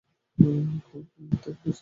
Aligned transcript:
কাল 0.39 0.57
খুব 0.85 1.03
নৃত্য 1.19 1.45
করেছি 1.45 1.49
আমরা। 1.59 1.79